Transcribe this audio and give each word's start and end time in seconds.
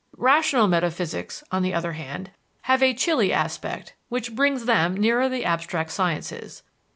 Rational 0.17 0.67
metaphysics, 0.67 1.43
on 1.51 1.61
the 1.61 1.75
other 1.75 1.91
hand, 1.93 2.31
have 2.63 2.81
a 2.81 2.91
chilly 2.95 3.31
aspect, 3.31 3.93
which 4.09 4.33
brings 4.35 4.65
them 4.65 4.95
nearer 4.95 5.29
the 5.29 5.45
abstract 5.45 5.91
sciences. 5.91 6.63